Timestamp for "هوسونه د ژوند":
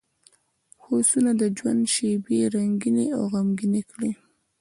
0.85-1.83